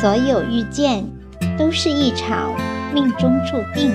[0.00, 1.04] 所有遇见
[1.58, 2.54] 都是一场
[2.94, 3.92] 命中注定。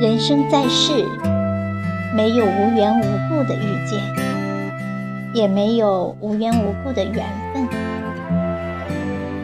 [0.00, 1.04] 人生在世，
[2.14, 4.00] 没有无缘无故的遇见，
[5.34, 7.66] 也没有无缘无故的缘分。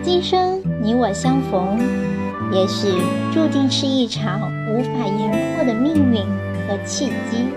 [0.01, 1.81] 今生你我相逢，
[2.53, 2.87] 也许
[3.33, 6.23] 注定是一场无法言破的命运
[6.69, 7.49] 和契机。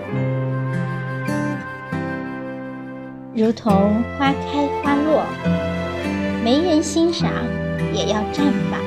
[3.34, 5.24] 如同花开花落，
[6.44, 7.30] 没人欣赏
[7.92, 8.78] 也要绽放；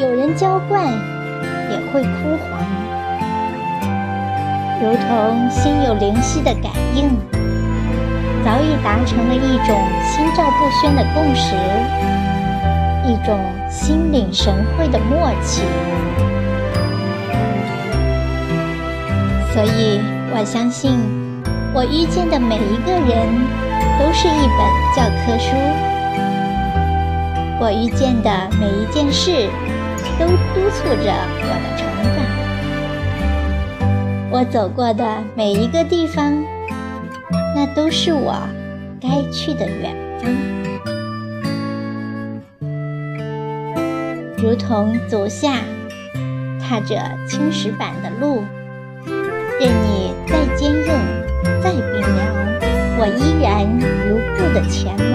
[0.00, 1.16] 有人浇灌。
[1.68, 2.62] 也会枯黄，
[4.80, 7.10] 如同心有灵犀的感应，
[8.44, 11.56] 早已达成了一种心照不宣的共识，
[13.04, 13.36] 一种
[13.68, 15.62] 心领神会的默契。
[19.52, 20.00] 所以
[20.32, 21.00] 我相信，
[21.76, 23.28] 我遇见的每一个人
[23.98, 24.58] 都是一本
[24.96, 25.54] 教科书，
[27.60, 29.50] 我遇见的每一件事。
[30.18, 30.34] 都督
[30.70, 31.84] 促着我的成
[32.16, 32.16] 长。
[34.30, 36.42] 我走过的每一个地方，
[37.54, 38.34] 那都是我
[38.98, 40.30] 该去的远方。
[44.38, 45.58] 如同足下
[46.58, 46.96] 踏着
[47.28, 48.42] 青石板的路，
[49.60, 49.95] 任你
[53.06, 55.06] 我依然如故的前往，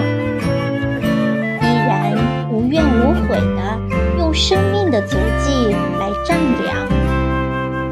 [1.60, 2.16] 依然
[2.50, 3.78] 无怨无悔的
[4.16, 4.32] 用。
[4.32, 6.74] 生命的足迹来丈量，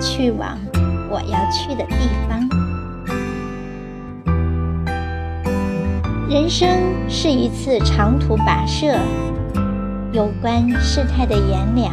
[0.01, 0.59] 去往
[1.11, 2.49] 我要去的地方。
[6.31, 6.67] 人生
[7.07, 8.99] 是一次长途跋涉，
[10.13, 11.93] 有关世态的炎凉，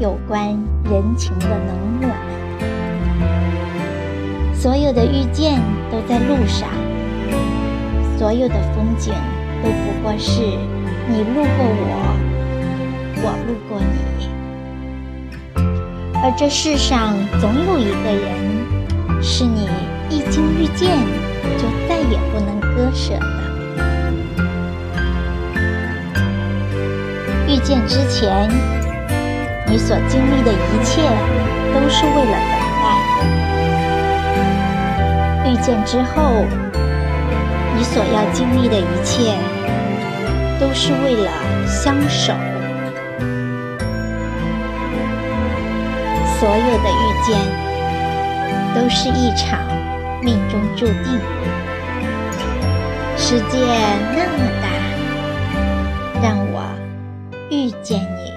[0.00, 0.44] 有关
[0.90, 2.16] 人情的冷暖。
[4.60, 6.68] 所有的遇见都在路上，
[8.18, 9.14] 所有的风景
[9.62, 10.42] 都不过是
[11.08, 12.16] 你路过我。
[13.20, 14.28] 我路过你，
[16.16, 19.68] 而这世上总有一个人，是你
[20.10, 20.98] 一经遇见
[21.56, 23.26] 就再也不能割舍的。
[27.46, 28.50] 遇见之前，
[29.68, 31.00] 你所经历的一切
[31.72, 32.57] 都是为了
[35.62, 36.44] 见之后，
[37.76, 39.34] 你所要经历的一切
[40.58, 41.30] 都是为了
[41.66, 42.32] 相守。
[46.38, 47.36] 所有的遇见，
[48.74, 49.60] 都是一场
[50.22, 51.20] 命中注定。
[53.16, 53.58] 世界
[54.14, 54.68] 那么大，
[56.22, 56.62] 让我
[57.50, 58.28] 遇见你。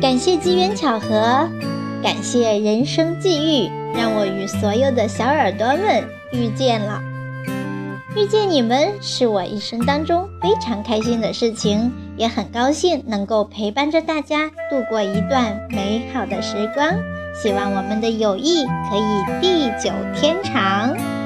[0.00, 1.48] 感谢机缘巧合，
[2.02, 6.02] 感谢人生际遇，让我与所有的小耳朵们
[6.32, 7.00] 遇见了。
[8.16, 16.90] 遇见你们是我一生当中非常开心的事情，也很高兴能够陪伴着大家度过一段美好的时光。
[17.34, 21.19] 希望我们的友谊可以地久天长。